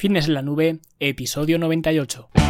Fitness 0.00 0.28
en 0.28 0.32
la 0.32 0.40
Nube, 0.40 0.78
episodio 0.98 1.58
98. 1.58 2.49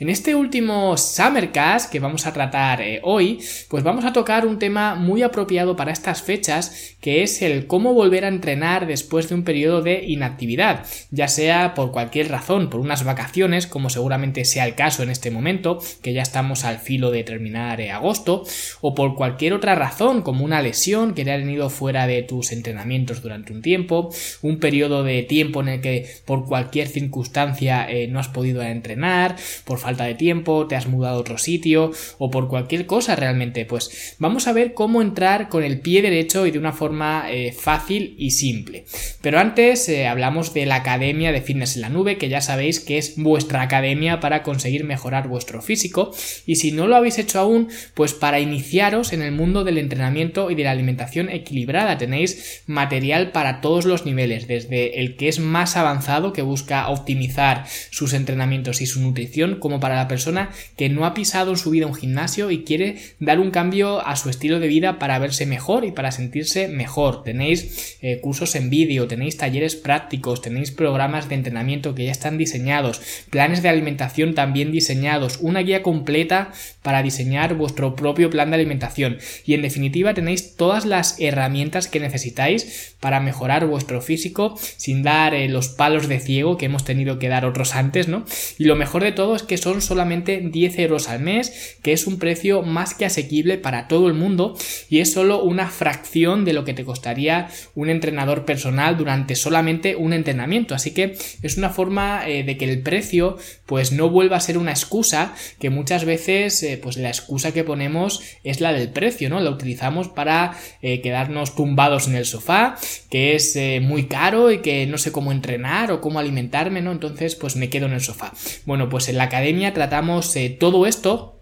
En 0.00 0.10
este 0.10 0.36
último 0.36 0.96
Summercast 0.96 1.90
que 1.90 1.98
vamos 1.98 2.24
a 2.24 2.32
tratar 2.32 2.80
eh, 2.80 3.00
hoy, 3.02 3.40
pues 3.68 3.82
vamos 3.82 4.04
a 4.04 4.12
tocar 4.12 4.46
un 4.46 4.60
tema 4.60 4.94
muy 4.94 5.22
apropiado 5.22 5.74
para 5.74 5.90
estas 5.90 6.22
fechas, 6.22 6.94
que 7.00 7.24
es 7.24 7.42
el 7.42 7.66
cómo 7.66 7.92
volver 7.94 8.24
a 8.24 8.28
entrenar 8.28 8.86
después 8.86 9.28
de 9.28 9.34
un 9.34 9.42
periodo 9.42 9.82
de 9.82 10.04
inactividad, 10.04 10.86
ya 11.10 11.26
sea 11.26 11.74
por 11.74 11.90
cualquier 11.90 12.28
razón, 12.28 12.70
por 12.70 12.78
unas 12.78 13.02
vacaciones, 13.02 13.66
como 13.66 13.90
seguramente 13.90 14.44
sea 14.44 14.66
el 14.66 14.76
caso 14.76 15.02
en 15.02 15.10
este 15.10 15.32
momento, 15.32 15.80
que 16.00 16.12
ya 16.12 16.22
estamos 16.22 16.64
al 16.64 16.78
filo 16.78 17.10
de 17.10 17.24
terminar 17.24 17.80
eh, 17.80 17.90
agosto, 17.90 18.44
o 18.80 18.94
por 18.94 19.16
cualquier 19.16 19.52
otra 19.52 19.74
razón, 19.74 20.22
como 20.22 20.44
una 20.44 20.62
lesión 20.62 21.12
que 21.12 21.24
te 21.24 21.32
ha 21.32 21.38
tenido 21.38 21.70
fuera 21.70 22.06
de 22.06 22.22
tus 22.22 22.52
entrenamientos 22.52 23.20
durante 23.20 23.52
un 23.52 23.62
tiempo, 23.62 24.14
un 24.42 24.60
periodo 24.60 25.02
de 25.02 25.24
tiempo 25.24 25.60
en 25.60 25.68
el 25.68 25.80
que 25.80 26.08
por 26.24 26.46
cualquier 26.46 26.86
circunstancia 26.86 27.90
eh, 27.90 28.06
no 28.06 28.20
has 28.20 28.28
podido 28.28 28.62
entrenar, 28.62 29.34
por 29.64 29.87
falta 29.88 30.04
de 30.04 30.14
tiempo, 30.14 30.66
te 30.66 30.76
has 30.76 30.86
mudado 30.86 31.16
a 31.16 31.20
otro 31.20 31.38
sitio 31.38 31.92
o 32.18 32.30
por 32.30 32.46
cualquier 32.46 32.84
cosa 32.84 33.16
realmente, 33.16 33.64
pues 33.64 34.16
vamos 34.18 34.46
a 34.46 34.52
ver 34.52 34.74
cómo 34.74 35.00
entrar 35.00 35.48
con 35.48 35.64
el 35.64 35.80
pie 35.80 36.02
derecho 36.02 36.46
y 36.46 36.50
de 36.50 36.58
una 36.58 36.74
forma 36.74 37.24
eh, 37.30 37.52
fácil 37.52 38.14
y 38.18 38.32
simple. 38.32 38.84
Pero 39.22 39.38
antes 39.38 39.88
eh, 39.88 40.06
hablamos 40.06 40.52
de 40.52 40.66
la 40.66 40.74
Academia 40.74 41.32
de 41.32 41.40
Fitness 41.40 41.76
en 41.76 41.82
la 41.82 41.88
Nube, 41.88 42.18
que 42.18 42.28
ya 42.28 42.42
sabéis 42.42 42.80
que 42.80 42.98
es 42.98 43.14
vuestra 43.16 43.62
academia 43.62 44.20
para 44.20 44.42
conseguir 44.42 44.84
mejorar 44.84 45.26
vuestro 45.26 45.62
físico 45.62 46.14
y 46.44 46.56
si 46.56 46.70
no 46.70 46.86
lo 46.86 46.94
habéis 46.94 47.18
hecho 47.18 47.40
aún, 47.40 47.68
pues 47.94 48.12
para 48.12 48.40
iniciaros 48.40 49.14
en 49.14 49.22
el 49.22 49.32
mundo 49.32 49.64
del 49.64 49.78
entrenamiento 49.78 50.50
y 50.50 50.54
de 50.54 50.64
la 50.64 50.72
alimentación 50.72 51.30
equilibrada 51.30 51.96
tenéis 51.96 52.62
material 52.66 53.32
para 53.32 53.62
todos 53.62 53.86
los 53.86 54.04
niveles, 54.04 54.48
desde 54.48 55.00
el 55.00 55.16
que 55.16 55.28
es 55.28 55.40
más 55.40 55.78
avanzado 55.78 56.34
que 56.34 56.42
busca 56.42 56.88
optimizar 56.88 57.64
sus 57.90 58.12
entrenamientos 58.12 58.82
y 58.82 58.86
su 58.86 59.00
nutrición 59.00 59.58
como 59.60 59.77
para 59.80 59.96
la 59.96 60.08
persona 60.08 60.50
que 60.76 60.88
no 60.88 61.04
ha 61.04 61.14
pisado 61.14 61.50
en 61.50 61.56
su 61.56 61.70
vida 61.70 61.86
un 61.86 61.94
gimnasio 61.94 62.50
y 62.50 62.64
quiere 62.64 62.98
dar 63.18 63.40
un 63.40 63.50
cambio 63.50 64.06
a 64.06 64.16
su 64.16 64.30
estilo 64.30 64.60
de 64.60 64.68
vida 64.68 64.98
para 64.98 65.18
verse 65.18 65.46
mejor 65.46 65.84
y 65.84 65.92
para 65.92 66.12
sentirse 66.12 66.68
mejor. 66.68 67.22
Tenéis 67.22 67.98
eh, 68.00 68.20
cursos 68.20 68.54
en 68.54 68.70
vídeo, 68.70 69.06
tenéis 69.06 69.36
talleres 69.36 69.76
prácticos, 69.76 70.42
tenéis 70.42 70.70
programas 70.70 71.28
de 71.28 71.34
entrenamiento 71.34 71.94
que 71.94 72.04
ya 72.04 72.12
están 72.12 72.38
diseñados, 72.38 73.00
planes 73.30 73.62
de 73.62 73.68
alimentación 73.68 74.34
también 74.34 74.72
diseñados, 74.72 75.38
una 75.40 75.60
guía 75.60 75.82
completa 75.82 76.52
para 76.82 77.02
diseñar 77.02 77.54
vuestro 77.54 77.94
propio 77.96 78.30
plan 78.30 78.50
de 78.50 78.56
alimentación 78.56 79.18
y 79.44 79.54
en 79.54 79.62
definitiva 79.62 80.14
tenéis 80.14 80.56
todas 80.56 80.86
las 80.86 81.20
herramientas 81.20 81.86
que 81.88 82.00
necesitáis 82.00 82.94
para 83.00 83.20
mejorar 83.20 83.66
vuestro 83.66 84.00
físico 84.00 84.58
sin 84.76 85.02
dar 85.02 85.34
eh, 85.34 85.48
los 85.48 85.68
palos 85.68 86.08
de 86.08 86.20
ciego 86.20 86.56
que 86.56 86.66
hemos 86.66 86.84
tenido 86.84 87.18
que 87.18 87.28
dar 87.28 87.44
otros 87.44 87.74
antes, 87.74 88.08
¿no? 88.08 88.24
Y 88.58 88.64
lo 88.64 88.76
mejor 88.76 89.02
de 89.02 89.12
todo 89.12 89.36
es 89.36 89.42
que 89.42 89.54
son 89.68 89.82
solamente 89.82 90.40
10 90.40 90.78
euros 90.78 91.10
al 91.10 91.20
mes, 91.20 91.76
que 91.82 91.92
es 91.92 92.06
un 92.06 92.18
precio 92.18 92.62
más 92.62 92.94
que 92.94 93.04
asequible 93.04 93.58
para 93.58 93.86
todo 93.86 94.08
el 94.08 94.14
mundo 94.14 94.56
y 94.88 95.00
es 95.00 95.12
solo 95.12 95.42
una 95.42 95.68
fracción 95.68 96.46
de 96.46 96.54
lo 96.54 96.64
que 96.64 96.72
te 96.72 96.86
costaría 96.86 97.48
un 97.74 97.90
entrenador 97.90 98.46
personal 98.46 98.96
durante 98.96 99.34
solamente 99.34 99.94
un 99.94 100.14
entrenamiento. 100.14 100.74
Así 100.74 100.92
que 100.92 101.18
es 101.42 101.58
una 101.58 101.68
forma 101.68 102.26
eh, 102.26 102.44
de 102.44 102.56
que 102.56 102.64
el 102.64 102.80
precio 102.80 103.36
pues 103.66 103.92
no 103.92 104.08
vuelva 104.08 104.38
a 104.38 104.40
ser 104.40 104.56
una 104.56 104.70
excusa 104.70 105.34
que 105.60 105.68
muchas 105.68 106.06
veces 106.06 106.62
eh, 106.62 106.80
pues 106.82 106.96
la 106.96 107.08
excusa 107.08 107.52
que 107.52 107.64
ponemos 107.64 108.22
es 108.44 108.62
la 108.62 108.72
del 108.72 108.88
precio, 108.88 109.28
¿no? 109.28 109.38
La 109.40 109.50
utilizamos 109.50 110.08
para 110.08 110.56
eh, 110.80 111.02
quedarnos 111.02 111.54
tumbados 111.54 112.08
en 112.08 112.14
el 112.14 112.24
sofá, 112.24 112.76
que 113.10 113.34
es 113.34 113.58
muy 113.82 114.04
caro 114.04 114.50
y 114.50 114.58
que 114.58 114.86
no 114.86 114.96
sé 114.96 115.12
cómo 115.12 115.32
entrenar 115.32 115.92
o 115.92 116.00
cómo 116.00 116.20
alimentarme, 116.20 116.80
¿no? 116.80 116.92
Entonces 116.92 117.34
pues 117.34 117.56
me 117.56 117.68
quedo 117.68 117.86
en 117.86 117.92
el 117.92 118.00
sofá. 118.00 118.32
Bueno, 118.64 118.88
pues 118.88 119.08
en 119.08 119.18
la 119.18 119.24
academia 119.24 119.57
tratamos 119.74 120.34
eh, 120.36 120.50
todo 120.50 120.86
esto 120.86 121.34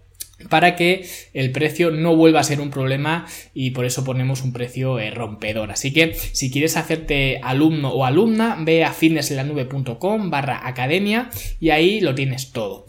para 0.49 0.75
que 0.75 1.07
el 1.33 1.51
precio 1.51 1.89
no 1.91 2.15
vuelva 2.15 2.39
a 2.39 2.43
ser 2.43 2.61
un 2.61 2.69
problema 2.69 3.25
y 3.53 3.71
por 3.71 3.85
eso 3.85 4.03
ponemos 4.03 4.43
un 4.43 4.53
precio 4.53 4.99
eh, 4.99 5.11
rompedor. 5.11 5.71
Así 5.71 5.91
que 5.93 6.13
si 6.13 6.51
quieres 6.51 6.77
hacerte 6.77 7.39
alumno 7.43 7.89
o 7.89 8.05
alumna, 8.05 8.57
ve 8.59 8.83
a 8.83 8.93
fitnessenlanube.com 8.93 10.29
barra 10.29 10.67
academia 10.67 11.29
y 11.59 11.71
ahí 11.71 12.01
lo 12.01 12.13
tienes 12.13 12.51
todo. 12.51 12.85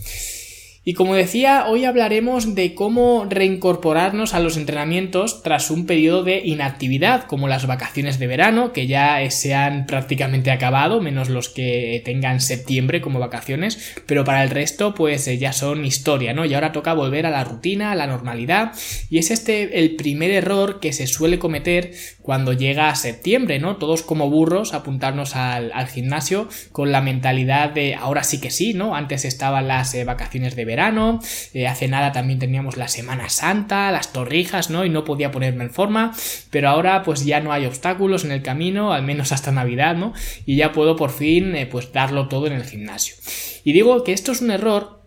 Y 0.84 0.94
como 0.94 1.14
decía, 1.14 1.66
hoy 1.66 1.84
hablaremos 1.84 2.54
de 2.54 2.74
cómo 2.74 3.26
reincorporarnos 3.28 4.32
a 4.32 4.40
los 4.40 4.56
entrenamientos 4.56 5.42
tras 5.42 5.70
un 5.70 5.84
periodo 5.84 6.24
de 6.24 6.40
inactividad, 6.44 7.24
como 7.24 7.46
las 7.46 7.66
vacaciones 7.66 8.18
de 8.18 8.26
verano, 8.26 8.72
que 8.72 8.86
ya 8.86 9.28
se 9.30 9.54
han 9.54 9.86
prácticamente 9.86 10.50
acabado, 10.50 11.00
menos 11.00 11.28
los 11.28 11.48
que 11.48 12.00
tengan 12.04 12.40
septiembre 12.40 13.00
como 13.00 13.18
vacaciones, 13.18 13.96
pero 14.06 14.24
para 14.24 14.42
el 14.42 14.50
resto 14.50 14.94
pues 14.94 15.28
eh, 15.28 15.36
ya 15.36 15.52
son 15.52 15.84
historia, 15.84 16.32
¿no? 16.32 16.44
Y 16.44 16.54
ahora 16.54 16.72
toca 16.72 16.94
volver 16.94 17.26
a 17.26 17.30
la 17.30 17.44
rutina, 17.44 17.92
a 17.92 17.94
la 17.94 18.06
normalidad, 18.06 18.72
y 19.10 19.18
es 19.18 19.30
este 19.30 19.80
el 19.80 19.96
primer 19.96 20.30
error 20.30 20.80
que 20.80 20.92
se 20.92 21.06
suele 21.06 21.38
cometer 21.38 21.92
cuando 22.22 22.52
llega 22.52 22.90
a 22.90 22.94
septiembre, 22.94 23.58
¿no? 23.58 23.76
Todos 23.76 24.02
como 24.02 24.30
burros 24.30 24.74
apuntarnos 24.74 25.36
al, 25.36 25.72
gimnasio 25.88 26.48
con 26.72 26.92
la 26.92 27.00
mentalidad 27.00 27.70
de 27.70 27.94
ahora 27.94 28.22
sí 28.22 28.40
que 28.40 28.50
sí, 28.50 28.74
¿no? 28.74 28.94
Antes 28.94 29.24
estaban 29.24 29.68
las 29.68 29.94
eh, 29.94 30.04
vacaciones 30.04 30.54
de 30.54 30.64
verano, 30.68 31.18
eh, 31.54 31.66
hace 31.66 31.88
nada 31.88 32.12
también 32.12 32.38
teníamos 32.38 32.76
la 32.76 32.86
Semana 32.86 33.28
Santa, 33.30 33.90
las 33.90 34.12
torrijas, 34.12 34.70
¿no? 34.70 34.84
Y 34.84 34.90
no 34.90 35.02
podía 35.04 35.32
ponerme 35.32 35.64
en 35.64 35.70
forma, 35.70 36.14
pero 36.50 36.68
ahora 36.68 37.02
pues 37.02 37.24
ya 37.24 37.40
no 37.40 37.52
hay 37.52 37.66
obstáculos 37.66 38.24
en 38.24 38.30
el 38.30 38.42
camino, 38.42 38.92
al 38.92 39.02
menos 39.02 39.32
hasta 39.32 39.50
Navidad, 39.50 39.96
¿no? 39.96 40.12
Y 40.46 40.56
ya 40.56 40.72
puedo 40.72 40.94
por 40.94 41.10
fin 41.10 41.56
eh, 41.56 41.66
pues 41.66 41.92
darlo 41.92 42.28
todo 42.28 42.46
en 42.46 42.52
el 42.52 42.64
gimnasio. 42.64 43.16
Y 43.64 43.72
digo 43.72 44.04
que 44.04 44.12
esto 44.12 44.30
es 44.32 44.40
un 44.40 44.50
error 44.50 44.97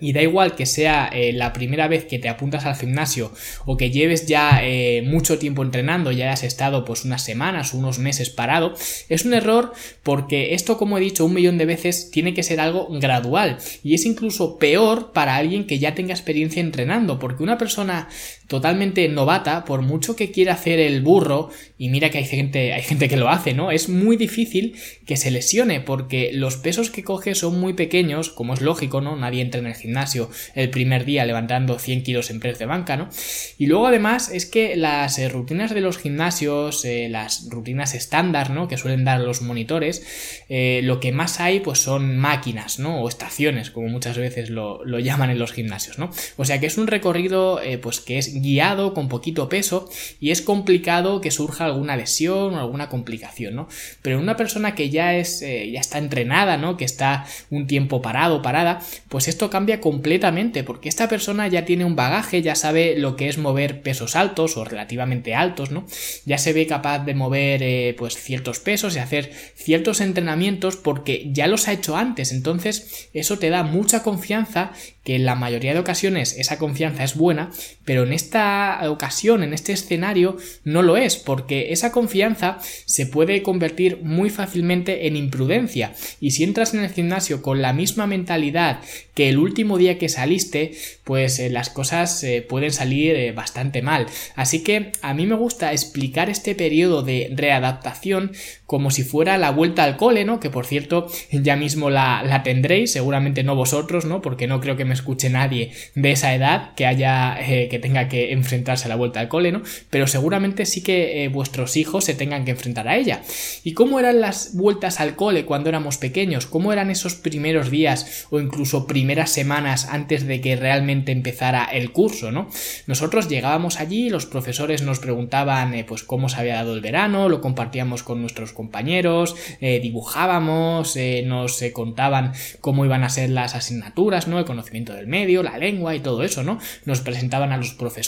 y 0.00 0.12
da 0.12 0.22
igual 0.22 0.54
que 0.54 0.66
sea 0.66 1.10
eh, 1.12 1.32
la 1.32 1.52
primera 1.52 1.88
vez 1.88 2.04
que 2.04 2.18
te 2.18 2.28
apuntas 2.28 2.64
al 2.64 2.76
gimnasio 2.76 3.32
o 3.66 3.76
que 3.76 3.90
lleves 3.90 4.26
ya 4.26 4.60
eh, 4.62 5.02
mucho 5.02 5.38
tiempo 5.38 5.62
entrenando, 5.62 6.12
ya 6.12 6.32
has 6.32 6.42
estado 6.42 6.84
pues 6.84 7.04
unas 7.04 7.22
semanas 7.22 7.74
unos 7.74 7.98
meses 7.98 8.30
parado, 8.30 8.74
es 9.08 9.24
un 9.24 9.34
error 9.34 9.72
porque 10.02 10.54
esto 10.54 10.78
como 10.78 10.98
he 10.98 11.00
dicho 11.00 11.24
un 11.24 11.34
millón 11.34 11.58
de 11.58 11.66
veces 11.66 12.10
tiene 12.10 12.34
que 12.34 12.42
ser 12.42 12.60
algo 12.60 12.88
gradual 12.90 13.58
y 13.82 13.94
es 13.94 14.04
incluso 14.06 14.58
peor 14.58 15.12
para 15.12 15.36
alguien 15.36 15.66
que 15.66 15.78
ya 15.78 15.94
tenga 15.94 16.14
experiencia 16.14 16.60
entrenando 16.60 17.18
porque 17.18 17.42
una 17.42 17.58
persona 17.58 18.08
totalmente 18.50 19.08
novata, 19.08 19.64
por 19.64 19.80
mucho 19.80 20.16
que 20.16 20.32
quiera 20.32 20.54
hacer 20.54 20.80
el 20.80 21.02
burro, 21.02 21.50
y 21.78 21.88
mira 21.88 22.10
que 22.10 22.18
hay 22.18 22.24
gente, 22.24 22.72
hay 22.72 22.82
gente 22.82 23.08
que 23.08 23.16
lo 23.16 23.28
hace, 23.28 23.54
¿no? 23.54 23.70
Es 23.70 23.88
muy 23.88 24.16
difícil 24.16 24.74
que 25.06 25.16
se 25.16 25.30
lesione 25.30 25.80
porque 25.80 26.32
los 26.32 26.56
pesos 26.56 26.90
que 26.90 27.04
coge 27.04 27.36
son 27.36 27.60
muy 27.60 27.74
pequeños, 27.74 28.28
como 28.28 28.54
es 28.54 28.60
lógico, 28.60 29.00
¿no? 29.00 29.14
Nadie 29.14 29.42
entra 29.42 29.60
en 29.60 29.68
el 29.68 29.76
gimnasio 29.76 30.30
el 30.56 30.68
primer 30.68 31.04
día 31.04 31.24
levantando 31.26 31.78
100 31.78 32.02
kilos 32.02 32.28
en 32.30 32.40
press 32.40 32.58
de 32.58 32.66
banca, 32.66 32.96
¿no? 32.96 33.08
Y 33.56 33.66
luego 33.66 33.86
además 33.86 34.30
es 34.32 34.46
que 34.46 34.74
las 34.74 35.20
eh, 35.20 35.28
rutinas 35.28 35.72
de 35.72 35.80
los 35.80 35.98
gimnasios, 35.98 36.84
eh, 36.84 37.08
las 37.08 37.48
rutinas 37.50 37.94
estándar, 37.94 38.50
¿no? 38.50 38.66
Que 38.66 38.76
suelen 38.76 39.04
dar 39.04 39.20
los 39.20 39.42
monitores, 39.42 40.44
eh, 40.48 40.80
lo 40.82 40.98
que 40.98 41.12
más 41.12 41.38
hay 41.38 41.60
pues 41.60 41.78
son 41.78 42.18
máquinas, 42.18 42.80
¿no? 42.80 43.00
O 43.00 43.08
estaciones, 43.08 43.70
como 43.70 43.86
muchas 43.86 44.18
veces 44.18 44.50
lo, 44.50 44.84
lo 44.84 44.98
llaman 44.98 45.30
en 45.30 45.38
los 45.38 45.52
gimnasios, 45.52 46.00
¿no? 46.00 46.10
O 46.36 46.44
sea 46.44 46.58
que 46.58 46.66
es 46.66 46.78
un 46.78 46.88
recorrido 46.88 47.60
pues 47.80 48.00
que 48.00 48.18
es 48.18 48.39
guiado, 48.42 48.94
con 48.94 49.08
poquito 49.08 49.48
peso, 49.48 49.88
y 50.20 50.30
es 50.30 50.42
complicado 50.42 51.20
que 51.20 51.30
surja 51.30 51.64
alguna 51.64 51.96
lesión 51.96 52.54
o 52.54 52.58
alguna 52.58 52.88
complicación, 52.88 53.54
¿no? 53.54 53.68
Pero 54.02 54.18
una 54.18 54.36
persona 54.36 54.74
que 54.74 54.90
ya 54.90 55.14
es, 55.16 55.42
eh, 55.42 55.70
ya 55.70 55.80
está 55.80 55.98
entrenada, 55.98 56.56
¿no? 56.56 56.76
Que 56.76 56.84
está 56.84 57.26
un 57.50 57.66
tiempo 57.66 58.02
parado, 58.02 58.42
parada, 58.42 58.80
pues 59.08 59.28
esto 59.28 59.50
cambia 59.50 59.80
completamente, 59.80 60.64
porque 60.64 60.88
esta 60.88 61.08
persona 61.08 61.48
ya 61.48 61.64
tiene 61.64 61.84
un 61.84 61.96
bagaje, 61.96 62.42
ya 62.42 62.54
sabe 62.54 62.98
lo 62.98 63.16
que 63.16 63.28
es 63.28 63.38
mover 63.38 63.82
pesos 63.82 64.16
altos 64.16 64.56
o 64.56 64.64
relativamente 64.64 65.34
altos, 65.34 65.70
¿no? 65.70 65.86
Ya 66.24 66.38
se 66.38 66.52
ve 66.52 66.66
capaz 66.66 67.00
de 67.00 67.14
mover, 67.14 67.62
eh, 67.62 67.94
pues, 67.98 68.16
ciertos 68.16 68.60
pesos 68.60 68.96
y 68.96 68.98
hacer 68.98 69.32
ciertos 69.54 70.00
entrenamientos 70.00 70.76
porque 70.76 71.28
ya 71.32 71.46
los 71.46 71.68
ha 71.68 71.72
hecho 71.72 71.96
antes, 71.96 72.32
entonces 72.32 73.08
eso 73.12 73.38
te 73.38 73.50
da 73.50 73.62
mucha 73.62 74.02
confianza 74.02 74.72
que 75.04 75.16
en 75.16 75.24
la 75.24 75.34
mayoría 75.34 75.72
de 75.72 75.80
ocasiones 75.80 76.36
esa 76.38 76.58
confianza 76.58 77.04
es 77.04 77.16
buena, 77.16 77.50
pero 77.84 78.04
en 78.04 78.12
este 78.12 78.29
esta 78.30 78.88
ocasión, 78.88 79.42
en 79.42 79.52
este 79.52 79.72
escenario, 79.72 80.36
no 80.62 80.82
lo 80.82 80.96
es, 80.96 81.16
porque 81.16 81.72
esa 81.72 81.90
confianza 81.90 82.58
se 82.84 83.06
puede 83.06 83.42
convertir 83.42 83.98
muy 84.02 84.30
fácilmente 84.30 85.08
en 85.08 85.16
imprudencia. 85.16 85.94
Y 86.20 86.30
si 86.30 86.44
entras 86.44 86.72
en 86.72 86.84
el 86.84 86.90
gimnasio 86.90 87.42
con 87.42 87.60
la 87.60 87.72
misma 87.72 88.06
mentalidad 88.06 88.82
que 89.14 89.28
el 89.28 89.38
último 89.38 89.78
día 89.78 89.98
que 89.98 90.08
saliste, 90.08 90.72
pues 91.04 91.40
eh, 91.40 91.50
las 91.50 91.70
cosas 91.70 92.22
eh, 92.22 92.40
pueden 92.48 92.72
salir 92.72 93.16
eh, 93.16 93.32
bastante 93.32 93.82
mal. 93.82 94.06
Así 94.36 94.62
que 94.62 94.92
a 95.02 95.12
mí 95.12 95.26
me 95.26 95.34
gusta 95.34 95.72
explicar 95.72 96.30
este 96.30 96.54
periodo 96.54 97.02
de 97.02 97.32
readaptación 97.34 98.32
como 98.64 98.92
si 98.92 99.02
fuera 99.02 99.36
la 99.36 99.50
vuelta 99.50 99.82
al 99.82 99.96
cole, 99.96 100.24
¿no? 100.24 100.38
Que 100.38 100.50
por 100.50 100.64
cierto, 100.64 101.08
ya 101.32 101.56
mismo 101.56 101.90
la, 101.90 102.22
la 102.22 102.44
tendréis, 102.44 102.92
seguramente 102.92 103.42
no 103.42 103.56
vosotros, 103.56 104.04
¿no? 104.04 104.22
Porque 104.22 104.46
no 104.46 104.60
creo 104.60 104.76
que 104.76 104.84
me 104.84 104.94
escuche 104.94 105.28
nadie 105.28 105.72
de 105.96 106.12
esa 106.12 106.32
edad 106.34 106.74
que 106.74 106.86
haya, 106.86 107.36
que 107.44 107.78
tenga 107.82 108.08
que 108.08 108.19
enfrentarse 108.32 108.86
a 108.86 108.88
la 108.88 108.96
vuelta 108.96 109.20
al 109.20 109.28
cole, 109.28 109.52
¿no? 109.52 109.62
Pero 109.90 110.06
seguramente 110.06 110.66
sí 110.66 110.82
que 110.82 111.28
vuestros 111.32 111.76
hijos 111.76 112.04
se 112.04 112.14
tengan 112.14 112.44
que 112.44 112.52
enfrentar 112.52 112.88
a 112.88 112.96
ella. 112.96 113.22
¿Y 113.64 113.72
cómo 113.72 113.98
eran 114.00 114.20
las 114.20 114.54
vueltas 114.54 115.00
al 115.00 115.16
cole 115.16 115.44
cuando 115.44 115.68
éramos 115.68 115.98
pequeños? 115.98 116.46
¿Cómo 116.46 116.72
eran 116.72 116.90
esos 116.90 117.14
primeros 117.14 117.70
días 117.70 118.26
o 118.30 118.40
incluso 118.40 118.86
primeras 118.86 119.30
semanas 119.30 119.86
antes 119.90 120.26
de 120.26 120.40
que 120.40 120.56
realmente 120.56 121.12
empezara 121.12 121.64
el 121.64 121.92
curso, 121.92 122.30
¿no? 122.32 122.48
Nosotros 122.86 123.28
llegábamos 123.28 123.80
allí, 123.80 124.10
los 124.10 124.26
profesores 124.26 124.82
nos 124.82 124.98
preguntaban 124.98 125.74
eh, 125.74 125.84
pues 125.84 126.02
cómo 126.02 126.28
se 126.28 126.40
había 126.40 126.56
dado 126.56 126.74
el 126.74 126.80
verano, 126.80 127.28
lo 127.28 127.40
compartíamos 127.40 128.02
con 128.02 128.20
nuestros 128.20 128.52
compañeros, 128.52 129.36
eh, 129.60 129.80
dibujábamos, 129.80 130.96
eh, 130.96 131.22
nos 131.26 131.62
contaban 131.72 132.32
cómo 132.60 132.84
iban 132.84 133.04
a 133.04 133.08
ser 133.08 133.30
las 133.30 133.54
asignaturas, 133.54 134.28
¿no? 134.28 134.38
El 134.38 134.44
conocimiento 134.44 134.94
del 134.94 135.06
medio, 135.06 135.42
la 135.42 135.58
lengua 135.58 135.94
y 135.94 136.00
todo 136.00 136.22
eso, 136.22 136.42
¿no? 136.42 136.58
Nos 136.84 137.00
presentaban 137.00 137.52
a 137.52 137.56
los 137.56 137.74
profesores, 137.74 137.99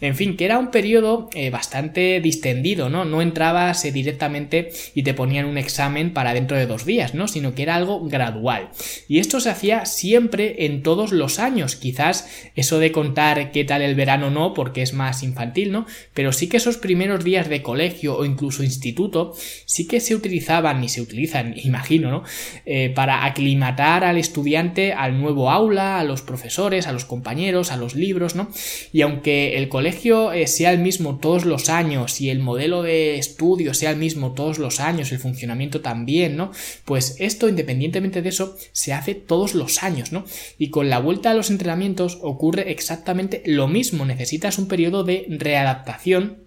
en 0.00 0.14
fin, 0.16 0.36
que 0.36 0.44
era 0.44 0.58
un 0.58 0.70
periodo 0.70 1.28
bastante 1.50 2.20
distendido, 2.20 2.88
¿no? 2.88 3.04
No 3.04 3.22
entrabas 3.22 3.82
directamente 3.92 4.70
y 4.94 5.02
te 5.02 5.14
ponían 5.14 5.46
un 5.46 5.58
examen 5.58 6.12
para 6.12 6.34
dentro 6.34 6.56
de 6.56 6.66
dos 6.66 6.84
días, 6.84 7.14
¿no? 7.14 7.28
Sino 7.28 7.54
que 7.54 7.62
era 7.62 7.76
algo 7.76 8.04
gradual. 8.04 8.70
Y 9.08 9.18
esto 9.18 9.40
se 9.40 9.50
hacía 9.50 9.86
siempre 9.86 10.66
en 10.66 10.82
todos 10.82 11.12
los 11.12 11.38
años. 11.38 11.76
Quizás 11.76 12.28
eso 12.54 12.78
de 12.78 12.92
contar 12.92 13.52
qué 13.52 13.64
tal 13.64 13.82
el 13.82 13.94
verano 13.94 14.30
no, 14.30 14.54
porque 14.54 14.82
es 14.82 14.92
más 14.92 15.22
infantil, 15.22 15.72
¿no? 15.72 15.86
Pero 16.12 16.32
sí 16.32 16.48
que 16.48 16.56
esos 16.56 16.76
primeros 16.76 17.24
días 17.24 17.48
de 17.48 17.62
colegio 17.62 18.16
o 18.16 18.24
incluso 18.24 18.62
instituto 18.62 19.34
sí 19.64 19.86
que 19.86 20.00
se 20.00 20.14
utilizaban 20.14 20.82
y 20.82 20.88
se 20.88 21.00
utilizan, 21.00 21.54
imagino, 21.62 22.10
¿no? 22.10 22.24
Eh, 22.66 22.90
para 22.94 23.24
aclimatar 23.24 24.04
al 24.04 24.18
estudiante 24.18 24.92
al 24.92 25.20
nuevo 25.20 25.50
aula, 25.50 25.98
a 25.98 26.04
los 26.04 26.22
profesores, 26.22 26.86
a 26.86 26.92
los 26.92 27.04
compañeros, 27.04 27.72
a 27.72 27.76
los 27.76 27.94
libros, 27.94 28.34
¿no? 28.34 28.48
Y 28.92 29.02
aunque 29.02 29.23
el 29.26 29.68
colegio 29.68 30.32
eh, 30.32 30.46
sea 30.46 30.72
el 30.72 30.78
mismo 30.78 31.18
todos 31.18 31.44
los 31.44 31.68
años 31.68 32.20
y 32.20 32.30
el 32.30 32.40
modelo 32.40 32.82
de 32.82 33.18
estudio 33.18 33.74
sea 33.74 33.90
el 33.90 33.96
mismo 33.96 34.32
todos 34.32 34.58
los 34.58 34.80
años, 34.80 35.12
el 35.12 35.18
funcionamiento 35.18 35.80
también, 35.80 36.36
¿no? 36.36 36.52
Pues 36.84 37.16
esto, 37.18 37.48
independientemente 37.48 38.22
de 38.22 38.28
eso, 38.28 38.56
se 38.72 38.92
hace 38.92 39.14
todos 39.14 39.54
los 39.54 39.82
años, 39.82 40.12
¿no? 40.12 40.24
Y 40.58 40.70
con 40.70 40.90
la 40.90 40.98
vuelta 40.98 41.30
a 41.30 41.34
los 41.34 41.50
entrenamientos 41.50 42.18
ocurre 42.22 42.70
exactamente 42.70 43.42
lo 43.46 43.68
mismo. 43.68 44.04
Necesitas 44.04 44.58
un 44.58 44.68
periodo 44.68 45.04
de 45.04 45.26
readaptación 45.28 46.43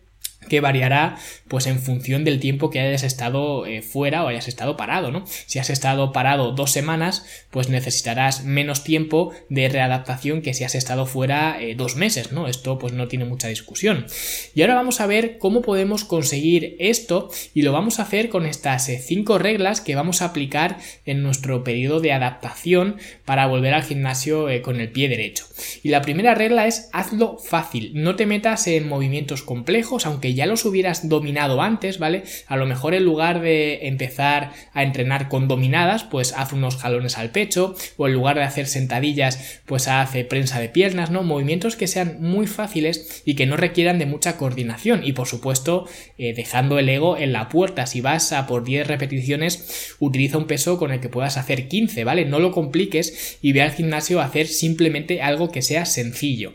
que 0.47 0.61
variará 0.61 1.17
pues 1.47 1.67
en 1.67 1.79
función 1.79 2.23
del 2.23 2.39
tiempo 2.39 2.69
que 2.69 2.79
hayas 2.79 3.03
estado 3.03 3.65
eh, 3.65 3.81
fuera 3.81 4.23
o 4.23 4.27
hayas 4.27 4.47
estado 4.47 4.77
parado, 4.77 5.11
¿no? 5.11 5.23
Si 5.45 5.59
has 5.59 5.69
estado 5.69 6.11
parado 6.11 6.51
dos 6.51 6.71
semanas, 6.71 7.25
pues 7.51 7.69
necesitarás 7.69 8.43
menos 8.43 8.83
tiempo 8.83 9.31
de 9.49 9.69
readaptación 9.69 10.41
que 10.41 10.53
si 10.53 10.63
has 10.63 10.75
estado 10.75 11.05
fuera 11.05 11.61
eh, 11.61 11.75
dos 11.75 11.95
meses, 11.95 12.31
¿no? 12.31 12.47
Esto 12.47 12.77
pues 12.77 12.93
no 12.93 13.07
tiene 13.07 13.25
mucha 13.25 13.47
discusión. 13.47 14.05
Y 14.53 14.61
ahora 14.61 14.75
vamos 14.75 15.01
a 15.01 15.07
ver 15.07 15.37
cómo 15.37 15.61
podemos 15.61 16.03
conseguir 16.03 16.75
esto 16.79 17.29
y 17.53 17.61
lo 17.61 17.71
vamos 17.71 17.99
a 17.99 18.03
hacer 18.03 18.29
con 18.29 18.45
estas 18.45 18.89
eh, 18.89 19.01
cinco 19.03 19.37
reglas 19.37 19.81
que 19.81 19.95
vamos 19.95 20.21
a 20.21 20.25
aplicar 20.25 20.77
en 21.05 21.23
nuestro 21.23 21.63
periodo 21.63 21.99
de 21.99 22.13
adaptación 22.13 22.97
para 23.25 23.47
volver 23.47 23.73
al 23.73 23.83
gimnasio 23.83 24.47
con 24.61 24.79
el 24.79 24.91
pie 24.91 25.09
derecho. 25.09 25.45
Y 25.83 25.89
la 25.89 26.01
primera 26.01 26.35
regla 26.35 26.67
es 26.67 26.89
hazlo 26.93 27.37
fácil, 27.37 27.91
no 27.95 28.15
te 28.15 28.25
metas 28.25 28.67
en 28.67 28.87
movimientos 28.87 29.43
complejos, 29.43 30.05
aunque 30.05 30.33
ya 30.37 30.45
los 30.45 30.65
hubieras 30.65 31.09
dominado 31.09 31.61
antes, 31.61 31.97
¿vale? 31.97 32.23
A 32.47 32.55
lo 32.57 32.65
mejor 32.67 32.93
en 32.93 33.03
lugar 33.03 33.41
de 33.41 33.87
empezar 33.87 34.53
a 34.71 34.83
entrenar 34.83 35.29
con 35.29 35.47
dominadas, 35.47 36.03
pues 36.03 36.33
haz 36.37 36.53
unos 36.53 36.77
jalones 36.77 37.17
al 37.17 37.31
pecho, 37.31 37.75
o 37.97 38.07
en 38.07 38.13
lugar 38.13 38.37
de 38.37 38.43
hacer 38.43 38.67
sentadillas, 38.67 39.61
pues 39.65 39.87
hace 39.87 40.23
prensa 40.23 40.59
de 40.59 40.69
piernas, 40.69 41.09
¿no? 41.09 41.23
Movimientos 41.23 41.75
que 41.75 41.87
sean 41.87 42.17
muy 42.21 42.45
fáciles 42.45 43.23
y 43.25 43.33
que 43.35 43.47
no 43.47 43.57
requieran 43.57 43.97
de 43.97 44.05
mucha 44.05 44.37
coordinación. 44.37 45.01
Y 45.03 45.13
por 45.13 45.27
supuesto, 45.27 45.87
eh, 46.17 46.33
dejando 46.35 46.77
el 46.77 46.87
ego 46.87 47.17
en 47.17 47.33
la 47.33 47.49
puerta. 47.49 47.87
Si 47.87 48.01
vas 48.01 48.31
a 48.31 48.45
por 48.45 48.63
10 48.63 48.85
repeticiones, 48.85 49.95
utiliza 49.99 50.37
un 50.37 50.45
peso 50.45 50.77
con 50.77 50.91
el 50.91 50.99
que 50.99 51.09
puedas 51.09 51.37
hacer 51.37 51.67
15, 51.67 52.03
¿vale? 52.03 52.25
No 52.25 52.37
lo 52.37 52.51
compliques 52.51 53.39
y 53.41 53.53
ve 53.53 53.63
al 53.63 53.71
gimnasio 53.71 54.21
a 54.21 54.25
hacer 54.25 54.47
simplemente 54.47 55.21
algo 55.23 55.51
que 55.51 55.63
sea 55.63 55.85
sencillo. 55.85 56.53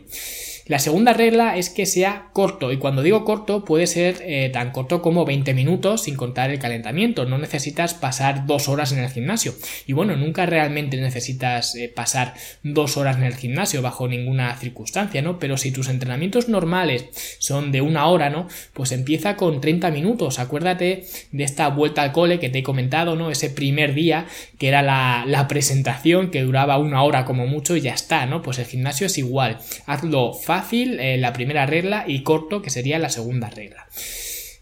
La 0.65 0.79
segunda 0.79 1.11
regla 1.11 1.57
es 1.57 1.69
que 1.69 1.85
sea 1.85 2.29
corto 2.31 2.71
y 2.71 2.77
cuando 2.77 3.01
digo 3.01 3.25
corto 3.25 3.65
puede 3.65 3.85
ser 3.85 4.21
eh, 4.21 4.49
tan 4.53 4.71
corto 4.71 5.01
como 5.01 5.25
20 5.25 5.53
minutos 5.53 6.03
sin 6.03 6.15
contar 6.15 6.51
el 6.51 6.59
calentamiento. 6.59 7.25
No 7.25 7.37
necesitas 7.37 7.93
pasar 7.93 8.45
dos 8.45 8.69
horas 8.69 8.93
en 8.93 8.99
el 8.99 9.09
gimnasio. 9.09 9.53
Y 9.87 9.91
bueno, 9.91 10.15
nunca 10.15 10.45
realmente 10.45 10.95
necesitas 10.95 11.75
eh, 11.75 11.91
pasar 11.93 12.35
dos 12.63 12.95
horas 12.95 13.17
en 13.17 13.23
el 13.23 13.35
gimnasio 13.35 13.81
bajo 13.81 14.07
ninguna 14.07 14.55
circunstancia, 14.55 15.21
¿no? 15.21 15.37
Pero 15.37 15.57
si 15.57 15.73
tus 15.73 15.89
entrenamientos 15.89 16.47
normales 16.47 17.07
son 17.39 17.73
de 17.73 17.81
una 17.81 18.07
hora, 18.07 18.29
¿no? 18.29 18.47
Pues 18.71 18.93
empieza 18.93 19.35
con 19.35 19.59
30 19.59 19.91
minutos. 19.91 20.39
Acuérdate 20.39 21.05
de 21.33 21.43
esta 21.43 21.67
vuelta 21.67 22.03
al 22.03 22.13
cole 22.13 22.39
que 22.39 22.49
te 22.49 22.59
he 22.59 22.63
comentado, 22.63 23.17
¿no? 23.17 23.31
Ese 23.31 23.49
primer 23.49 23.93
día 23.93 24.27
que 24.57 24.69
era 24.69 24.81
la, 24.81 25.25
la 25.27 25.49
presentación 25.49 26.31
que 26.31 26.41
duraba 26.41 26.77
una 26.77 27.03
hora 27.03 27.25
como 27.25 27.47
mucho 27.47 27.75
y 27.75 27.81
ya 27.81 27.93
está, 27.93 28.25
¿no? 28.27 28.41
Pues 28.41 28.59
el 28.59 28.65
gimnasio 28.65 29.07
es 29.07 29.17
igual. 29.17 29.57
Hazlo 29.85 30.33
fácil 30.33 30.52
fácil, 30.53 30.99
eh, 30.99 31.17
la 31.17 31.33
primera 31.33 31.65
regla, 31.65 32.05
y 32.07 32.21
corto, 32.21 32.61
que 32.61 32.69
sería 32.69 32.99
la 32.99 33.09
segunda 33.09 33.49
regla. 33.49 33.87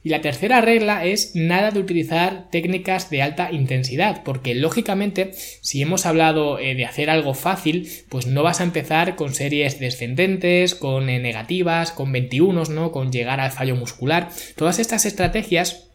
Y 0.03 0.09
la 0.09 0.21
tercera 0.21 0.61
regla 0.61 1.05
es 1.05 1.35
nada 1.35 1.69
de 1.69 1.79
utilizar 1.79 2.49
técnicas 2.49 3.09
de 3.09 3.21
alta 3.21 3.51
intensidad, 3.51 4.23
porque 4.23 4.55
lógicamente 4.55 5.31
si 5.33 5.81
hemos 5.81 6.05
hablado 6.05 6.59
eh, 6.59 6.75
de 6.75 6.85
hacer 6.85 7.09
algo 7.09 7.33
fácil, 7.33 7.89
pues 8.09 8.25
no 8.25 8.41
vas 8.41 8.61
a 8.61 8.63
empezar 8.63 9.15
con 9.15 9.35
series 9.35 9.79
descendentes, 9.79 10.75
con 10.75 11.09
eh, 11.09 11.19
negativas, 11.19 11.91
con 11.91 12.11
21, 12.11 12.63
¿no? 12.69 12.91
Con 12.91 13.11
llegar 13.11 13.41
al 13.41 13.51
fallo 13.51 13.75
muscular. 13.75 14.29
Todas 14.55 14.79
estas 14.79 15.05
estrategias 15.05 15.90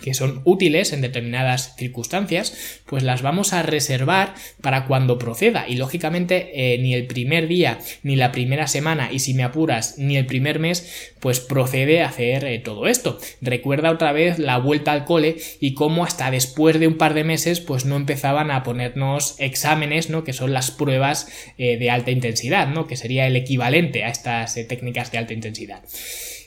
que 0.00 0.14
son 0.14 0.40
útiles 0.44 0.92
en 0.92 1.00
determinadas 1.00 1.74
circunstancias, 1.76 2.80
pues 2.86 3.02
las 3.02 3.22
vamos 3.22 3.52
a 3.52 3.62
reservar 3.62 4.34
para 4.60 4.86
cuando 4.86 5.18
proceda. 5.18 5.66
Y 5.68 5.76
lógicamente 5.76 6.74
eh, 6.74 6.78
ni 6.78 6.94
el 6.94 7.06
primer 7.06 7.48
día, 7.48 7.78
ni 8.02 8.16
la 8.16 8.32
primera 8.32 8.66
semana, 8.66 9.10
y 9.12 9.18
si 9.18 9.34
me 9.34 9.44
apuras, 9.44 9.98
ni 9.98 10.16
el 10.16 10.26
primer 10.26 10.58
mes, 10.58 11.12
pues 11.20 11.40
procede 11.40 12.02
a 12.02 12.08
hacer 12.08 12.44
eh, 12.44 12.58
todo 12.58 12.86
esto. 12.86 13.18
Recuerda 13.40 13.90
otra 13.90 14.12
vez 14.12 14.38
la 14.38 14.58
vuelta 14.58 14.92
al 14.92 15.04
cole 15.04 15.36
y 15.60 15.74
cómo 15.74 16.04
hasta 16.04 16.30
después 16.30 16.78
de 16.78 16.88
un 16.88 16.98
par 16.98 17.14
de 17.14 17.24
meses, 17.24 17.60
pues 17.60 17.84
no 17.84 17.96
empezaban 17.96 18.50
a 18.50 18.62
ponernos 18.62 19.36
exámenes, 19.38 20.10
¿no? 20.10 20.24
Que 20.24 20.32
son 20.32 20.52
las 20.52 20.70
pruebas 20.70 21.28
eh, 21.58 21.76
de 21.76 21.90
alta 21.90 22.10
intensidad, 22.10 22.68
¿no? 22.68 22.86
Que 22.86 22.96
sería 22.96 23.26
el 23.26 23.36
equivalente 23.36 24.04
a 24.04 24.08
estas 24.08 24.54
técnicas 24.68 25.12
de 25.12 25.18
alta 25.18 25.32
intensidad. 25.32 25.82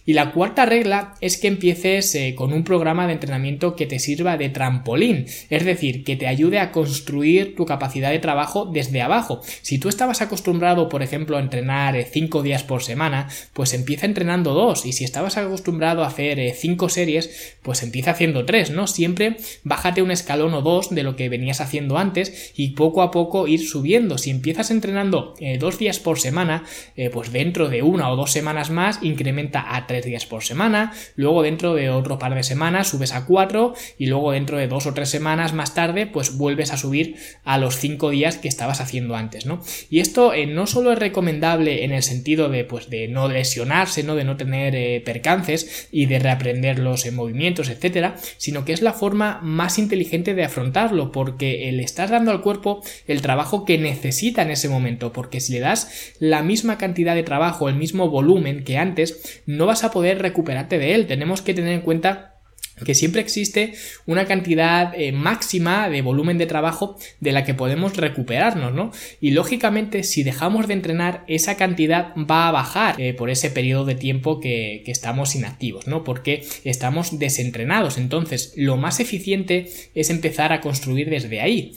Y 0.06 0.14
la 0.14 0.32
cuarta 0.32 0.66
regla 0.66 1.14
es 1.22 1.38
que 1.38 1.48
empieces 1.48 2.14
eh, 2.16 2.34
con 2.36 2.54
un 2.54 2.64
programa 2.64 3.08
de 3.08 3.14
entrenamiento 3.14 3.76
que 3.76 3.86
te 3.86 4.00
sirva 4.00 4.38
de 4.38 4.50
trampolín, 4.50 5.26
es 5.50 5.66
decir, 5.66 6.04
que 6.04 6.16
te 6.16 6.28
ayude 6.28 6.60
a 6.60 6.72
construir 6.72 7.56
tu 7.56 7.66
capacidad 7.66 8.12
de 8.12 8.20
trabajo 8.20 8.66
desde 8.66 9.02
abajo. 9.02 9.42
Si 9.62 9.78
tú 9.80 9.90
estabas 9.90 10.22
acostumbrado, 10.22 10.90
por 10.90 11.04
ejemplo, 11.04 11.38
a 11.38 11.42
entrenar 11.42 11.96
5 12.04 12.40
eh, 12.40 12.44
días 12.44 12.64
por 12.64 12.84
semana, 12.84 13.28
pues 13.54 13.74
empieza 13.74 14.06
entrenando 14.06 14.54
2 14.54 14.86
y 14.86 14.94
si 14.94 15.04
estabas 15.04 15.38
acostumbrado 15.38 16.04
a 16.04 16.08
hacer 16.08 16.54
5 16.56 16.86
eh, 16.86 16.90
series, 16.90 17.58
pues 17.62 17.84
empieza 17.84 18.12
haciendo 18.12 18.46
3, 18.46 18.72
¿no? 18.72 18.88
Siempre 18.88 19.38
bájate 19.64 20.02
un 20.02 20.12
escalón 20.12 20.54
o 20.54 20.62
dos 20.62 20.90
de 20.90 21.04
lo 21.04 21.16
que 21.16 21.30
venías 21.30 21.62
haciendo 21.62 21.98
antes 21.98 22.54
y 22.56 22.70
poco 22.70 23.02
a 23.02 23.12
poco 23.12 23.48
ir 23.48 23.68
subiendo. 23.68 24.18
Si 24.18 24.30
empiezas 24.30 24.72
entrenando 24.72 25.36
2 25.60 25.78
días 25.78 26.00
por 26.00 26.20
semana, 26.20 26.64
pues 27.12 27.32
dentro 27.32 27.70
de 27.70 27.82
una 27.82 28.10
o 28.10 28.16
dos 28.16 28.32
semanas 28.32 28.70
más 28.70 29.00
incrementa 29.02 29.76
a 29.76 29.88
tres 29.90 30.06
días 30.06 30.28
por 30.28 30.44
semana, 30.44 30.94
luego 31.16 31.42
dentro 31.42 31.74
de 31.74 31.90
otro 31.90 32.20
par 32.20 32.36
de 32.36 32.44
semanas 32.44 32.90
subes 32.90 33.12
a 33.12 33.26
cuatro 33.26 33.74
y 33.98 34.06
luego 34.06 34.32
dentro 34.32 34.60
de 34.60 34.68
dos 34.68 34.86
o 34.86 34.94
tres 34.94 35.10
semanas 35.10 35.52
más 35.52 35.74
tarde 35.74 36.06
pues 36.06 36.38
vuelves 36.38 36.72
a 36.72 36.78
subir 36.78 37.16
a 37.44 37.58
los 37.58 37.78
cinco 37.78 38.12
días 38.12 38.38
que 38.38 38.48
estabas 38.48 38.82
haciendo 38.82 39.16
antes, 39.16 39.48
¿no? 39.48 39.62
Y 39.90 40.00
esto 40.00 40.32
eh, 40.36 40.46
no 40.46 40.68
solo 40.68 40.94
es 40.94 41.00
recomendable 41.00 41.84
en 41.84 41.92
el 41.92 42.04
sentido 42.04 42.50
de 42.50 42.66
pues 42.66 42.92
de 42.92 43.08
no 43.08 43.28
lesionarse, 43.28 44.04
¿no? 44.04 44.14
De 44.14 44.26
no 44.26 44.38
tener 44.38 44.76
eh, 44.76 45.02
percances 45.04 45.90
y 45.92 46.06
de 46.06 46.20
reaprender 46.20 46.78
los 46.78 47.12
movimientos, 47.12 47.70
etcétera, 47.70 48.16
sino 48.38 48.66
que 48.66 48.74
es 48.74 48.84
la 48.84 48.94
forma 48.94 49.40
más 49.42 49.80
inteligente 49.80 50.36
de 50.36 50.44
afrontarlo 50.44 51.12
porque 51.12 51.72
le 51.72 51.82
estás 51.82 52.12
dando 52.12 52.30
al 52.30 52.42
cuerpo 52.42 52.84
el 53.08 53.24
trabajo 53.24 53.66
que 53.66 53.80
necesita 53.80 54.44
en 54.44 54.52
ese 54.52 54.70
momento, 54.70 55.12
porque 55.14 55.40
si 55.40 55.54
le 55.54 55.62
das 55.62 56.14
la 56.20 56.44
misma 56.44 56.78
cantidad 56.78 57.16
de 57.16 57.24
trabajo, 57.24 57.70
el 57.70 57.76
mismo 57.76 58.10
volumen 58.10 58.64
que 58.64 58.78
antes, 58.78 59.42
no 59.46 59.66
vas 59.66 59.79
a 59.84 59.92
poder 59.92 60.22
recuperarte 60.22 60.78
de 60.78 60.96
él. 60.96 61.08
Tenemos 61.08 61.42
que 61.42 61.54
tener 61.54 61.74
en 61.74 61.82
cuenta 61.82 62.40
que 62.86 62.96
siempre 62.96 63.22
existe 63.22 63.74
una 64.06 64.26
cantidad 64.26 64.94
eh, 64.96 65.12
máxima 65.12 65.90
de 65.90 66.02
volumen 66.02 66.38
de 66.38 66.46
trabajo 66.46 66.98
de 67.20 67.32
la 67.32 67.44
que 67.44 67.54
podemos 67.54 67.98
recuperarnos, 67.98 68.74
¿no? 68.74 68.92
Y 69.20 69.32
lógicamente, 69.32 70.04
si 70.04 70.24
dejamos 70.24 70.68
de 70.68 70.74
entrenar, 70.74 71.24
esa 71.28 71.58
cantidad 71.58 72.14
va 72.16 72.48
a 72.48 72.52
bajar 72.52 73.00
eh, 73.00 73.14
por 73.14 73.30
ese 73.30 73.50
periodo 73.50 73.86
de 73.86 73.96
tiempo 73.96 74.40
que, 74.40 74.82
que, 74.86 74.92
estamos 74.92 75.36
inactivos, 75.36 75.88
¿no? 75.88 76.04
Porque 76.04 76.46
estamos 76.64 77.20
desentrenados. 77.20 77.98
Entonces, 77.98 78.54
lo 78.56 78.78
más 78.78 79.00
eficiente 79.00 79.70
es 79.96 80.10
empezar 80.10 80.54
a 80.54 80.62
construir 80.62 81.10
desde 81.10 81.42
ahí. 81.42 81.74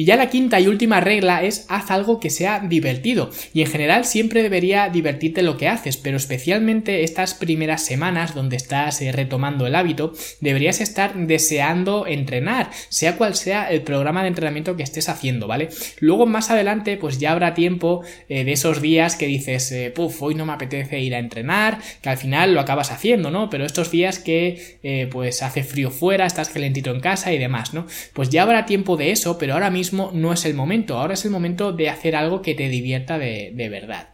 Y 0.00 0.06
ya 0.06 0.16
la 0.16 0.30
quinta 0.30 0.58
y 0.58 0.66
última 0.66 0.98
regla 1.00 1.42
es 1.42 1.66
haz 1.68 1.90
algo 1.90 2.20
que 2.20 2.30
sea 2.30 2.60
divertido. 2.60 3.28
Y 3.52 3.60
en 3.60 3.66
general 3.66 4.06
siempre 4.06 4.42
debería 4.42 4.88
divertirte 4.88 5.42
lo 5.42 5.58
que 5.58 5.68
haces, 5.68 5.98
pero 5.98 6.16
especialmente 6.16 7.04
estas 7.04 7.34
primeras 7.34 7.84
semanas 7.84 8.34
donde 8.34 8.56
estás 8.56 9.02
eh, 9.02 9.12
retomando 9.12 9.66
el 9.66 9.74
hábito, 9.74 10.14
deberías 10.40 10.80
estar 10.80 11.14
deseando 11.14 12.06
entrenar, 12.06 12.70
sea 12.88 13.18
cual 13.18 13.34
sea 13.34 13.70
el 13.70 13.82
programa 13.82 14.22
de 14.22 14.28
entrenamiento 14.28 14.74
que 14.74 14.84
estés 14.84 15.10
haciendo, 15.10 15.46
¿vale? 15.46 15.68
Luego 15.98 16.24
más 16.24 16.50
adelante 16.50 16.96
pues 16.96 17.18
ya 17.18 17.32
habrá 17.32 17.52
tiempo 17.52 18.00
eh, 18.30 18.44
de 18.44 18.52
esos 18.52 18.80
días 18.80 19.16
que 19.16 19.26
dices, 19.26 19.70
eh, 19.70 19.92
puff, 19.94 20.22
hoy 20.22 20.34
no 20.34 20.46
me 20.46 20.54
apetece 20.54 20.98
ir 21.00 21.14
a 21.14 21.18
entrenar, 21.18 21.78
que 22.00 22.08
al 22.08 22.16
final 22.16 22.54
lo 22.54 22.60
acabas 22.60 22.90
haciendo, 22.90 23.30
¿no? 23.30 23.50
Pero 23.50 23.66
estos 23.66 23.90
días 23.90 24.18
que 24.18 25.08
pues 25.12 25.42
hace 25.42 25.62
frío 25.62 25.90
fuera, 25.90 26.24
estás 26.24 26.48
calentito 26.48 26.90
en 26.90 27.00
casa 27.00 27.34
y 27.34 27.38
demás, 27.38 27.74
¿no? 27.74 27.86
Pues 28.14 28.30
ya 28.30 28.44
habrá 28.44 28.64
tiempo 28.64 28.96
de 28.96 29.10
eso, 29.10 29.36
pero 29.36 29.52
ahora 29.52 29.68
mismo 29.68 29.89
no 29.92 30.32
es 30.32 30.44
el 30.44 30.54
momento, 30.54 30.98
ahora 30.98 31.14
es 31.14 31.24
el 31.24 31.30
momento 31.30 31.72
de 31.72 31.88
hacer 31.88 32.16
algo 32.16 32.42
que 32.42 32.54
te 32.54 32.68
divierta 32.68 33.18
de, 33.18 33.52
de 33.54 33.68
verdad. 33.68 34.08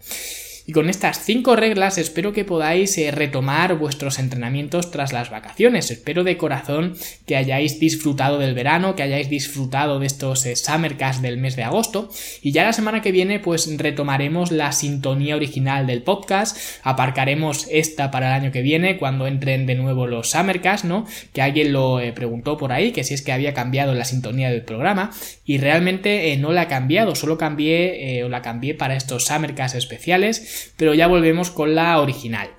Y 0.68 0.72
con 0.72 0.90
estas 0.90 1.24
cinco 1.24 1.54
reglas 1.54 1.96
espero 1.96 2.32
que 2.32 2.44
podáis 2.44 2.98
eh, 2.98 3.12
retomar 3.12 3.78
vuestros 3.78 4.18
entrenamientos 4.18 4.90
tras 4.90 5.12
las 5.12 5.30
vacaciones. 5.30 5.92
Espero 5.92 6.24
de 6.24 6.36
corazón 6.36 6.96
que 7.24 7.36
hayáis 7.36 7.78
disfrutado 7.78 8.40
del 8.40 8.54
verano, 8.54 8.96
que 8.96 9.04
hayáis 9.04 9.30
disfrutado 9.30 10.00
de 10.00 10.08
estos 10.08 10.44
eh, 10.44 10.56
Summercast 10.56 11.22
del 11.22 11.38
mes 11.38 11.54
de 11.54 11.62
agosto. 11.62 12.10
Y 12.42 12.50
ya 12.50 12.64
la 12.64 12.72
semana 12.72 13.00
que 13.00 13.12
viene 13.12 13.38
pues 13.38 13.70
retomaremos 13.78 14.50
la 14.50 14.72
sintonía 14.72 15.36
original 15.36 15.86
del 15.86 16.02
podcast. 16.02 16.56
Aparcaremos 16.82 17.68
esta 17.70 18.10
para 18.10 18.34
el 18.34 18.42
año 18.42 18.50
que 18.50 18.62
viene 18.62 18.98
cuando 18.98 19.28
entren 19.28 19.66
de 19.66 19.76
nuevo 19.76 20.08
los 20.08 20.30
Summercast, 20.30 20.84
¿no? 20.84 21.06
Que 21.32 21.42
alguien 21.42 21.72
lo 21.72 22.00
eh, 22.00 22.12
preguntó 22.12 22.56
por 22.56 22.72
ahí, 22.72 22.90
que 22.90 23.04
si 23.04 23.14
es 23.14 23.22
que 23.22 23.30
había 23.30 23.54
cambiado 23.54 23.94
la 23.94 24.04
sintonía 24.04 24.50
del 24.50 24.62
programa. 24.62 25.12
Y 25.44 25.58
realmente 25.58 26.36
no 26.38 26.50
la 26.50 26.62
ha 26.62 26.68
cambiado, 26.68 27.14
solo 27.14 27.38
cambié 27.38 28.24
o 28.24 28.28
la 28.28 28.42
cambié 28.42 28.74
para 28.74 28.96
estos 28.96 29.26
Summercast 29.26 29.76
especiales 29.76 30.55
pero 30.76 30.94
ya 30.94 31.06
volvemos 31.06 31.50
con 31.50 31.74
la 31.74 32.00
original. 32.00 32.50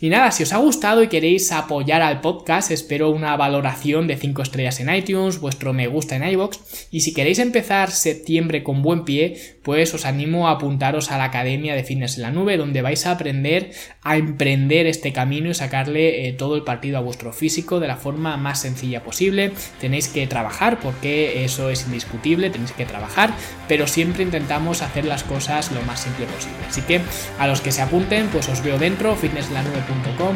Y 0.00 0.10
nada, 0.10 0.30
si 0.30 0.42
os 0.42 0.52
ha 0.52 0.58
gustado 0.58 1.02
y 1.02 1.08
queréis 1.08 1.52
apoyar 1.52 2.02
al 2.02 2.20
podcast, 2.20 2.70
espero 2.70 3.10
una 3.10 3.36
valoración 3.36 4.06
de 4.06 4.16
5 4.16 4.42
estrellas 4.42 4.80
en 4.80 4.94
iTunes, 4.94 5.40
vuestro 5.40 5.72
me 5.72 5.86
gusta 5.86 6.16
en 6.16 6.28
iBox. 6.28 6.88
Y 6.90 7.00
si 7.00 7.14
queréis 7.14 7.38
empezar 7.38 7.90
septiembre 7.90 8.62
con 8.62 8.82
buen 8.82 9.04
pie, 9.04 9.56
pues 9.62 9.94
os 9.94 10.04
animo 10.04 10.48
a 10.48 10.52
apuntaros 10.52 11.10
a 11.10 11.18
la 11.18 11.24
Academia 11.24 11.74
de 11.74 11.82
Fitness 11.82 12.16
en 12.16 12.22
la 12.22 12.30
Nube, 12.30 12.56
donde 12.56 12.82
vais 12.82 13.06
a 13.06 13.12
aprender 13.12 13.70
a 14.02 14.16
emprender 14.16 14.86
este 14.86 15.12
camino 15.12 15.50
y 15.50 15.54
sacarle 15.54 16.28
eh, 16.28 16.32
todo 16.32 16.56
el 16.56 16.62
partido 16.62 16.98
a 16.98 17.00
vuestro 17.00 17.32
físico 17.32 17.80
de 17.80 17.88
la 17.88 17.96
forma 17.96 18.36
más 18.36 18.60
sencilla 18.60 19.02
posible. 19.02 19.52
Tenéis 19.80 20.08
que 20.08 20.26
trabajar, 20.26 20.78
porque 20.80 21.44
eso 21.44 21.70
es 21.70 21.86
indiscutible, 21.86 22.50
tenéis 22.50 22.72
que 22.72 22.84
trabajar, 22.84 23.32
pero 23.66 23.86
siempre 23.86 24.22
intentamos 24.22 24.82
hacer 24.82 25.04
las 25.04 25.24
cosas 25.24 25.72
lo 25.72 25.82
más 25.82 26.00
simple 26.00 26.26
posible. 26.26 26.58
Así 26.68 26.82
que 26.82 27.00
a 27.38 27.46
los 27.46 27.60
que 27.60 27.72
se 27.72 27.82
apunten, 27.82 28.28
pues 28.28 28.48
os 28.48 28.62
veo 28.62 28.78
dentro, 28.78 29.16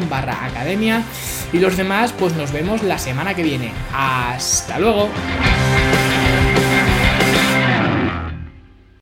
barra 0.09 0.45
academia. 0.45 1.03
Y 1.53 1.59
los 1.59 1.77
demás, 1.77 2.13
pues 2.17 2.33
nos 2.35 2.51
vemos 2.51 2.83
la 2.83 2.97
semana 2.97 3.33
que 3.33 3.43
viene. 3.43 3.73
Hasta 3.93 4.79
luego. 4.79 5.09